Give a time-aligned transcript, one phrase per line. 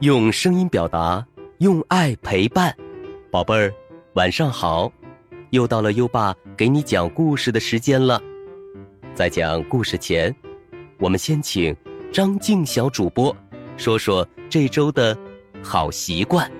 [0.00, 1.22] 用声音表达，
[1.58, 2.74] 用爱陪伴，
[3.30, 3.70] 宝贝儿，
[4.14, 4.90] 晚上好！
[5.50, 8.18] 又到了优爸给你讲故事的时间了。
[9.14, 10.34] 在讲故事前，
[10.98, 11.76] 我们先请
[12.10, 13.36] 张静小主播
[13.76, 15.14] 说说这周的
[15.62, 16.50] 好习惯。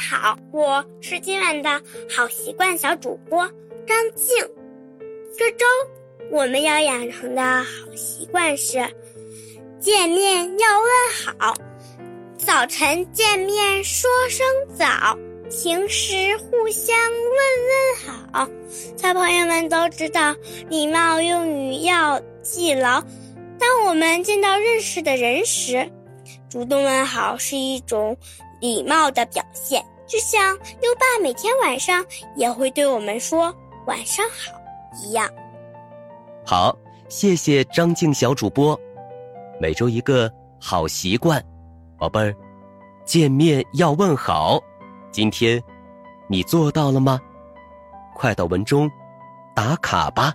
[0.00, 3.44] 好，我是今晚的好习惯小主播
[3.86, 4.48] 张静。
[5.36, 5.66] 这周
[6.30, 8.88] 我们要养成的好习惯是：
[9.80, 10.88] 见面要问
[11.36, 11.54] 好，
[12.36, 15.18] 早晨见面说声早，
[15.50, 18.48] 平时互相问问好。
[18.96, 20.34] 小朋友们都知道，
[20.68, 23.02] 礼貌用语要记牢。
[23.58, 25.90] 当我们见到认识的人时，
[26.48, 28.16] 主动问好是一种。
[28.60, 32.04] 礼貌的表现，就像优爸每天晚上
[32.36, 33.54] 也会对我们说
[33.86, 34.58] “晚上好”
[35.02, 35.28] 一样。
[36.44, 36.76] 好，
[37.08, 38.78] 谢谢张静小主播。
[39.60, 41.42] 每周一个好习惯，
[41.98, 42.34] 宝贝儿，
[43.04, 44.60] 见面要问好。
[45.10, 45.62] 今天
[46.28, 47.20] 你做到了吗？
[48.14, 48.90] 快到文中
[49.54, 50.32] 打卡吧。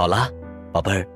[0.00, 0.30] 好了，
[0.72, 1.06] 宝贝儿，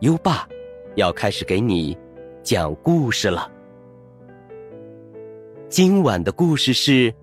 [0.00, 0.48] 优爸
[0.96, 1.94] 要开始给你
[2.42, 3.46] 讲故事了。
[5.68, 7.14] 今晚的故事是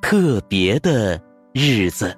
[0.00, 1.20] 特别的
[1.52, 2.16] 日子。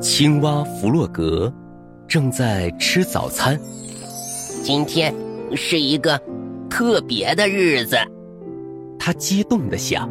[0.00, 1.52] 青蛙弗洛格。
[2.08, 3.60] 正在吃早餐。
[4.64, 5.14] 今天
[5.54, 6.18] 是一个
[6.70, 7.96] 特别的日子，
[8.98, 10.10] 他激动的想。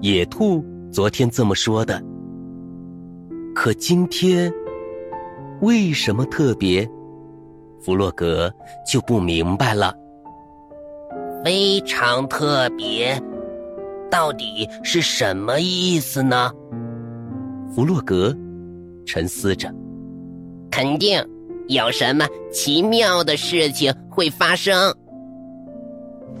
[0.00, 2.02] 野兔昨天这么说的，
[3.54, 4.50] 可今天
[5.60, 6.88] 为什么特别？
[7.82, 8.50] 弗洛格
[8.90, 9.94] 就不明白了。
[11.44, 13.20] 非常特别，
[14.10, 16.50] 到底是什么意思呢？
[17.74, 18.34] 弗洛格
[19.04, 19.70] 沉思着。
[20.72, 21.22] 肯定
[21.68, 24.74] 有什么奇妙的事情会发生。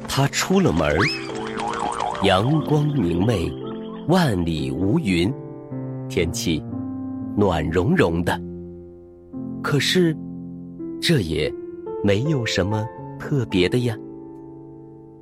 [0.08, 0.90] 他出了门
[2.22, 3.52] 阳光明媚，
[4.08, 5.30] 万里无云，
[6.08, 6.64] 天气
[7.36, 8.40] 暖融融的。
[9.62, 10.16] 可是，
[11.00, 11.52] 这也
[12.02, 12.86] 没有什么
[13.20, 13.94] 特别的呀。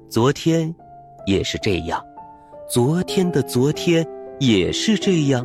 [0.08, 0.72] 昨天
[1.26, 2.00] 也是这样，
[2.70, 4.06] 昨天的昨天
[4.38, 5.44] 也是这样，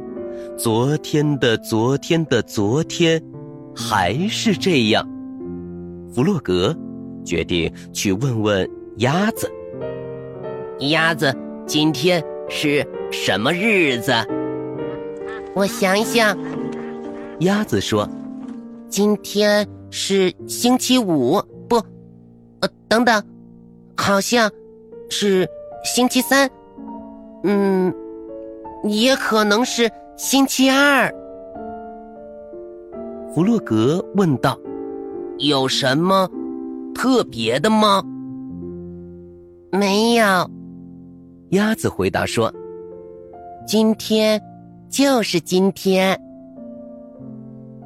[0.55, 3.19] 昨天的昨天的昨天。
[3.75, 5.05] 还是这样，
[6.13, 6.75] 弗洛格
[7.25, 9.51] 决定去问问鸭子。
[10.79, 11.35] 鸭子，
[11.67, 14.13] 今天是什么日子？
[15.53, 16.37] 我想想。
[17.39, 18.07] 鸭子说
[18.87, 21.75] ：“今天是星期五，不，
[22.61, 23.21] 呃，等等，
[23.97, 24.49] 好像
[25.09, 25.45] 是
[25.83, 26.49] 星期三。
[27.43, 27.93] 嗯，
[28.85, 31.13] 也可能是星期二。”
[33.35, 34.57] 弗洛格问道
[35.39, 36.25] ：“有什么
[36.93, 38.01] 特别的吗
[39.73, 40.49] ？”“没有。”
[41.51, 42.49] 鸭子回答说
[43.67, 44.41] ：“今天
[44.89, 46.17] 就是今天。”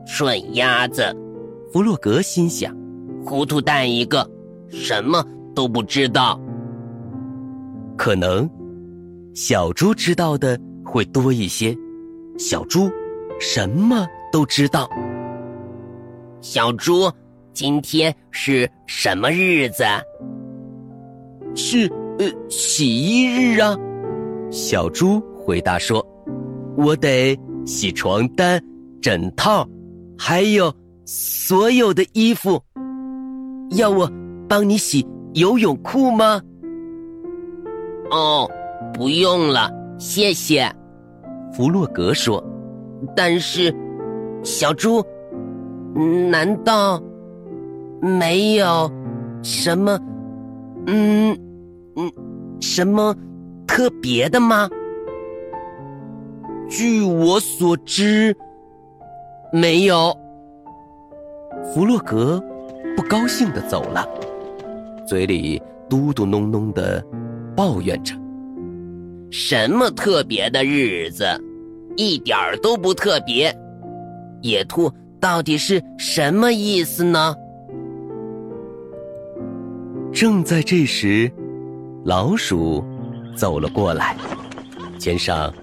[0.06, 1.04] 蠢鸭子，
[1.74, 2.72] 弗洛格心想
[3.26, 4.30] ：“糊涂蛋一个，
[4.70, 6.40] 什么都不知道。”
[7.98, 8.48] 可能
[9.34, 11.76] 小猪知道的会多一些。
[12.38, 12.88] 小猪
[13.40, 14.88] 什么都知道。
[16.42, 17.12] 小猪，
[17.54, 19.84] 今天是什么日子？
[21.54, 23.76] 是呃洗衣日啊！
[24.50, 26.06] 小猪回答说
[26.78, 28.62] ：“我得洗床单、
[29.02, 29.68] 枕套，
[30.18, 30.74] 还有
[31.06, 32.62] 所有的衣服。
[33.72, 34.10] 要我
[34.48, 36.42] 帮你洗游泳裤吗？”
[38.12, 38.50] 哦，
[38.94, 40.72] 不用了，谢谢。
[41.52, 42.42] 弗洛格说
[43.14, 43.76] ：“但是，
[44.42, 45.04] 小猪。”
[45.96, 47.02] 难道
[48.02, 48.92] 没有
[49.44, 50.00] 什么
[50.88, 51.38] 嗯
[51.96, 52.12] 嗯
[52.62, 53.16] 什么
[53.68, 54.70] 特别的吗？
[56.70, 58.36] 据我所知，
[59.52, 60.16] 没有。
[61.74, 62.42] 弗洛格
[62.96, 64.08] 不高兴的走了，
[65.08, 67.04] 嘴里嘟嘟哝哝的
[67.56, 68.16] 抱怨着
[69.32, 71.26] ：“什么特别的日子，
[71.98, 73.54] 一点儿都不特别。”
[74.42, 74.92] 野兔。
[75.20, 77.36] 到底是什么意思呢？
[80.12, 81.32] 正在这时，
[82.04, 82.84] 老鼠
[83.36, 84.16] 走了过来，
[84.98, 85.54] 肩上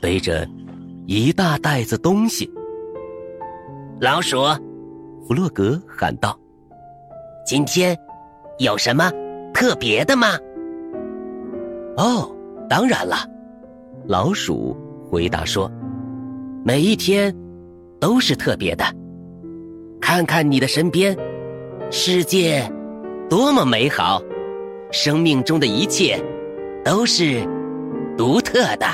[0.00, 0.46] 背着
[1.06, 2.50] 一大袋子东西。
[4.00, 4.38] 老鼠，
[5.26, 6.38] 弗洛格喊道
[7.44, 7.98] ：“今天
[8.58, 9.10] 有什么
[9.52, 10.28] 特别的吗
[11.98, 12.30] ？”“哦，
[12.68, 13.16] 当然了。”
[14.06, 14.76] 老鼠
[15.10, 15.70] 回答说
[16.64, 17.34] ：“每一天
[18.00, 18.84] 都是特别的。
[20.00, 21.16] 看看你的身边，
[21.90, 22.70] 世界
[23.28, 24.22] 多么美好，
[24.90, 26.22] 生命中的一切
[26.84, 27.46] 都是
[28.16, 28.86] 独特的。”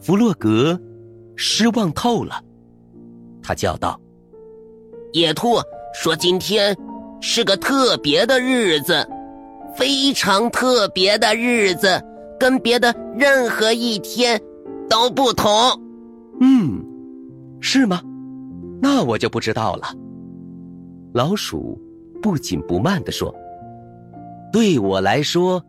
[0.00, 0.80] 弗洛格
[1.36, 2.40] 失望透了，
[3.42, 4.00] 他叫道
[5.12, 5.56] ：“野兔
[5.94, 6.76] 说今天
[7.20, 9.06] 是个特别的日子，
[9.76, 12.02] 非常特别的日子。”
[12.40, 14.42] 跟别的任何一天
[14.90, 15.48] 都不同。
[16.40, 16.84] 嗯，
[17.60, 18.00] 是吗？
[18.80, 19.86] 那我就不知道了。
[21.12, 21.80] 老鼠
[22.20, 23.34] 不紧不慢地说
[24.52, 25.62] ：“对我来说，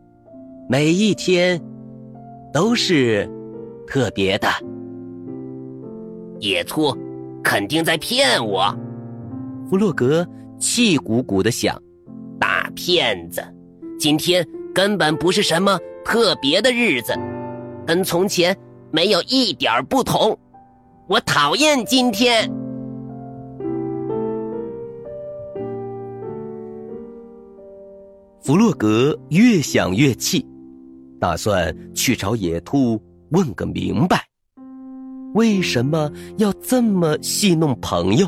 [0.68, 1.60] 每一天
[2.52, 3.28] 都是
[3.86, 4.48] 特别的。”
[6.40, 6.96] 野兔
[7.42, 8.76] 肯定在骗我。
[9.68, 10.26] 弗洛格
[10.58, 11.80] 气鼓鼓的想
[12.40, 13.42] ：“大骗子！
[13.98, 17.14] 今天根本不是什么。”特别的日子，
[17.86, 18.54] 跟从前
[18.90, 20.38] 没有一点不同。
[21.06, 22.50] 我讨厌今天。
[28.40, 30.46] 弗洛格越想越气，
[31.20, 32.98] 打算去找野兔
[33.32, 34.24] 问个明白，
[35.34, 38.26] 为什么要这么戏弄朋友？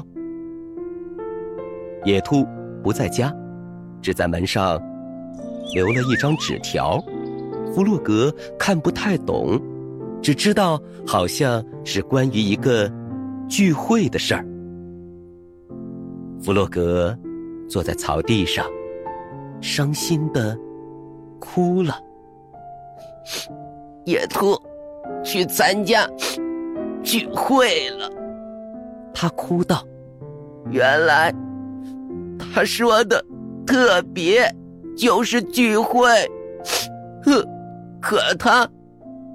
[2.04, 2.46] 野兔
[2.82, 3.34] 不在家，
[4.02, 4.78] 只在门上
[5.72, 7.02] 留了一张纸条。
[7.74, 9.58] 弗洛格看不太懂，
[10.22, 12.90] 只知道好像是关于一个
[13.48, 14.44] 聚会的事儿。
[16.42, 17.16] 弗洛格
[17.68, 18.66] 坐在草地上，
[19.60, 20.58] 伤心的
[21.38, 21.98] 哭了。
[24.04, 24.56] 野兔
[25.24, 26.08] 去参加
[27.02, 28.10] 聚会了，
[29.14, 29.82] 他哭道
[30.70, 31.32] ：“原来
[32.52, 33.24] 他说的
[33.66, 34.48] 特别
[34.96, 36.08] 就是聚会。”
[37.24, 37.44] 呵。
[37.98, 38.68] 可他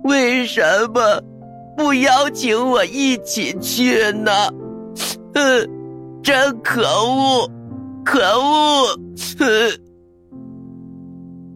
[0.05, 0.61] 为什
[0.93, 1.21] 么
[1.77, 4.31] 不邀请我一起去呢？
[5.33, 7.49] 嗯，真可恶，
[8.03, 8.99] 可恶！
[9.39, 9.71] 呃，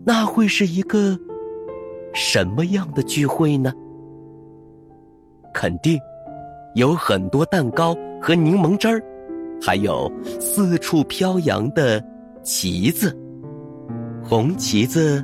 [0.06, 1.17] 那会是一个
[2.13, 3.73] 什么样的聚会呢？
[5.53, 6.00] 肯定
[6.75, 9.03] 有很多蛋糕和柠檬汁儿，
[9.62, 12.03] 还有四处飘扬的
[12.44, 13.15] 旗子，
[14.23, 15.23] 红旗子。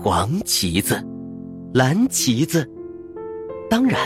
[0.00, 1.02] 黄旗子，
[1.74, 2.64] 蓝旗子，
[3.68, 4.00] 当然，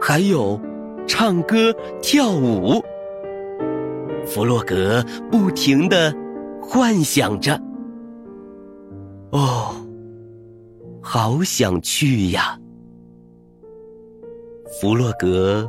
[0.00, 0.60] 还有
[1.06, 2.82] 唱歌跳舞。
[4.24, 6.14] 弗洛格不停的
[6.60, 7.60] 幻想着，
[9.32, 9.74] 哦，
[11.00, 12.58] 好想去呀！
[14.80, 15.68] 弗洛格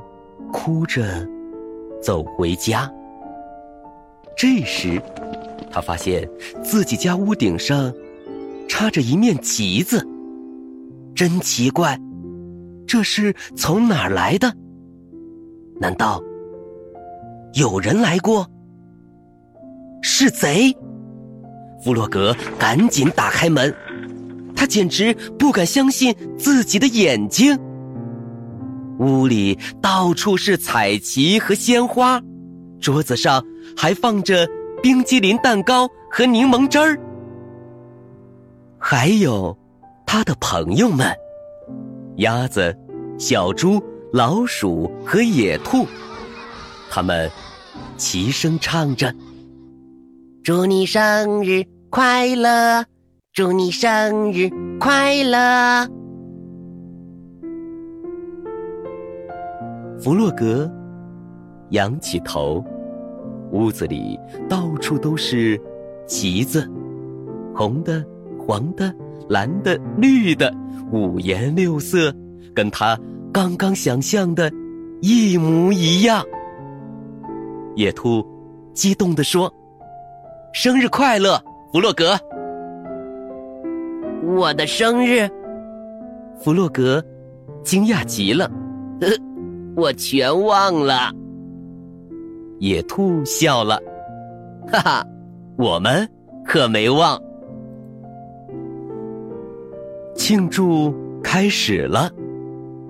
[0.51, 1.27] 哭着
[2.01, 2.91] 走回家。
[4.35, 5.01] 这时，
[5.71, 6.29] 他发现
[6.63, 7.93] 自己家屋顶上。
[8.69, 10.05] 插着一面旗子，
[11.15, 11.97] 真奇怪，
[12.87, 14.51] 这是从哪儿来的？
[15.79, 16.23] 难道
[17.53, 18.49] 有人来过？
[20.01, 20.75] 是贼！
[21.83, 23.73] 弗洛格赶紧打开门，
[24.55, 27.59] 他简直不敢相信自己的眼睛。
[28.99, 32.19] 屋里到处是彩旗和鲜花，
[32.79, 33.43] 桌子上
[33.75, 34.47] 还放着
[34.81, 36.97] 冰激凌蛋糕和柠檬汁儿。
[38.79, 39.55] 还有，
[40.05, 41.13] 他的朋友们：
[42.17, 42.75] 鸭子、
[43.17, 43.81] 小猪、
[44.13, 45.85] 老鼠和野兔。
[46.89, 47.29] 它们
[47.97, 49.13] 齐声唱着
[50.43, 52.85] ：“祝你生日快乐，
[53.33, 55.87] 祝你生日快乐。”
[59.99, 60.71] 弗洛格
[61.71, 62.63] 仰起头，
[63.51, 65.59] 屋子里到处都是
[66.05, 66.69] 旗子，
[67.55, 68.05] 红的。
[68.39, 68.95] 黄的、
[69.29, 70.53] 蓝的、绿的，
[70.91, 72.13] 五颜六色，
[72.55, 72.97] 跟他
[73.33, 74.51] 刚刚想象的
[75.01, 76.23] 一模一样。
[77.75, 78.25] 野兔
[78.73, 79.53] 激动地说
[80.53, 82.17] ：“生日快乐，弗洛格！”
[84.35, 85.29] 我的生日，
[86.39, 87.03] 弗洛格
[87.63, 88.49] 惊讶极了，
[89.01, 89.09] 呃
[89.75, 91.11] 我全忘了。
[92.59, 93.79] 野兔笑了，
[94.71, 95.05] 哈哈，
[95.57, 96.09] 我们
[96.43, 97.21] 可没忘。
[100.17, 100.93] 庆祝
[101.23, 102.11] 开始了，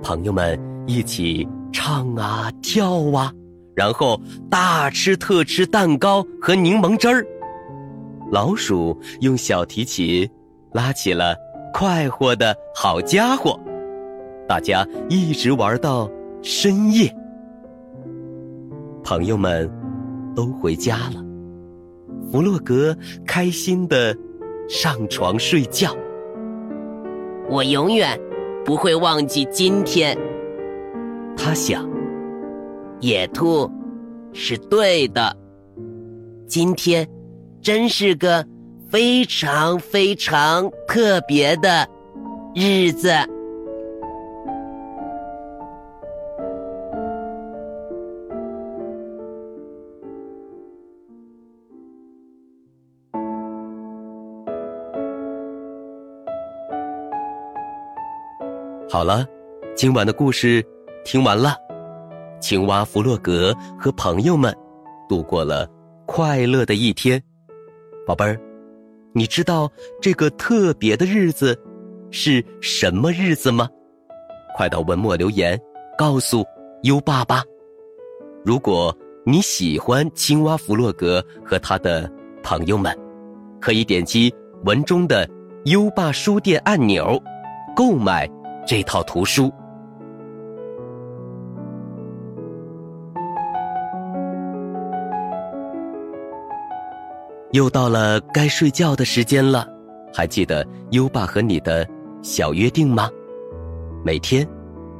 [0.01, 0.57] 朋友们
[0.88, 3.31] 一起唱啊跳啊，
[3.75, 4.19] 然后
[4.50, 7.24] 大吃特吃蛋糕和柠檬汁儿。
[8.31, 10.27] 老鼠用小提琴
[10.72, 11.36] 拉起了
[11.74, 13.60] 快活的好家伙，
[14.48, 16.10] 大家一直玩到
[16.41, 17.13] 深夜。
[19.03, 19.69] 朋友们
[20.34, 21.24] 都回家了，
[22.31, 24.15] 弗洛格开心的
[24.69, 25.96] 上床睡觉。
[27.50, 28.20] 我永远
[28.66, 30.18] 不会忘记今天。
[31.36, 31.88] 他想，
[33.00, 33.70] 野兔
[34.34, 35.36] 是对的。
[36.48, 37.08] 今天
[37.62, 38.46] 真是个
[38.89, 41.88] 非常非常特别的
[42.56, 43.10] 日子。
[58.98, 59.24] 好了，
[59.75, 60.66] 今晚的故事
[61.06, 61.56] 听完了。
[62.42, 64.51] 青蛙弗洛格和朋友们
[65.08, 65.70] 度过了
[66.08, 67.22] 快乐的一天。
[68.08, 68.42] 宝贝儿，
[69.13, 71.56] 你知道这个特别的日子
[72.10, 73.70] 是什么日子吗？
[74.56, 75.56] 快到文末留言
[75.96, 76.44] 告诉
[76.82, 77.44] 优爸吧。
[78.44, 78.92] 如果
[79.24, 82.12] 你喜欢青蛙弗洛格和他的
[82.42, 82.98] 朋友们，
[83.62, 84.34] 可以点击
[84.66, 85.30] 文中的
[85.66, 87.22] 优爸书店按钮
[87.75, 88.27] 购买。
[88.67, 89.50] 这套图书
[97.51, 99.65] 又到了该睡觉的时间了，
[100.13, 101.88] 还记得优爸和你的
[102.21, 103.09] 小约定吗？
[104.03, 104.45] 每天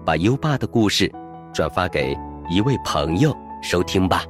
[0.06, 1.12] 把优爸的故事
[1.54, 2.18] 转发给
[2.50, 4.24] 一位朋友收听吧。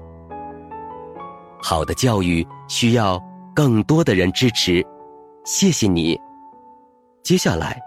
[1.61, 3.21] 好的教育需要
[3.53, 4.83] 更多的人支持，
[5.45, 6.19] 谢谢你。
[7.21, 7.86] 接下来。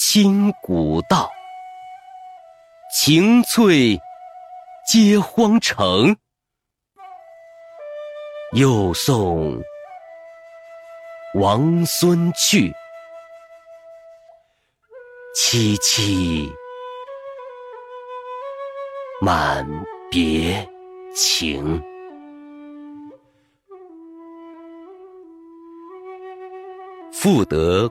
[0.00, 1.28] 清古道，
[2.94, 3.98] 晴翠
[4.86, 6.16] 接荒城。
[8.52, 9.60] 又送
[11.34, 12.72] 王孙去，
[15.34, 16.48] 萋萋
[19.20, 19.66] 满
[20.12, 20.64] 别
[21.12, 21.82] 情。
[27.12, 27.90] 赋得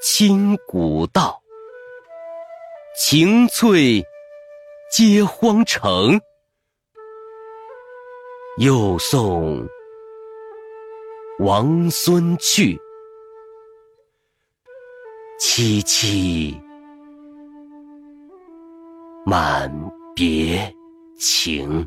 [0.00, 1.42] 清古道，
[2.98, 4.04] 晴翠
[4.90, 6.20] 接荒城。
[8.58, 9.66] 又送
[11.40, 12.78] 王孙去，
[15.40, 16.54] 萋萋
[19.26, 19.70] 满
[20.14, 20.74] 别
[21.18, 21.86] 情。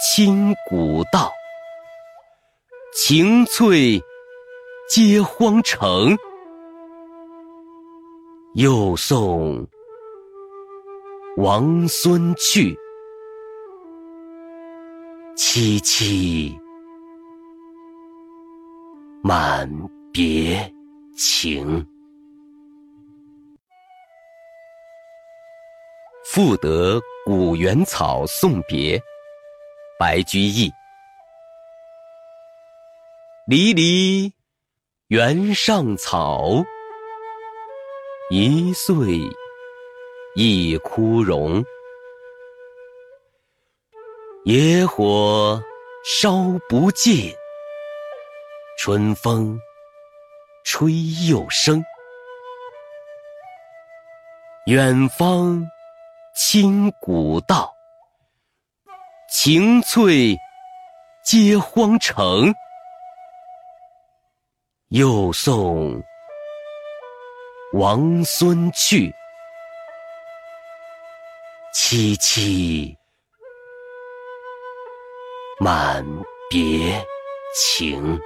[0.00, 1.32] 清古道，
[2.94, 4.00] 晴翠
[4.88, 6.16] 接荒城。
[8.54, 9.66] 又送
[11.36, 12.78] 王孙去，
[15.36, 16.56] 萋萋，
[19.20, 19.68] 满
[20.12, 20.72] 别
[21.16, 21.84] 情。
[26.24, 29.00] 赋得古原草送别，
[29.98, 30.72] 白居易。
[33.48, 34.32] 离离
[35.08, 36.62] 原上草，
[38.30, 38.96] 一岁
[40.36, 41.64] 一枯荣。
[44.44, 45.60] 野火
[46.04, 46.32] 烧
[46.68, 47.34] 不尽，
[48.78, 49.58] 春风
[50.64, 50.92] 吹
[51.28, 51.82] 又生。
[54.66, 55.66] 远方
[56.36, 57.74] 清古道，
[59.50, 60.38] 晴翠
[61.24, 62.52] 接荒城。
[64.90, 66.02] 又送
[67.72, 69.10] 王孙去，
[71.74, 72.94] 萋萋
[75.58, 76.04] 满
[76.50, 77.02] 别
[77.56, 78.20] 情。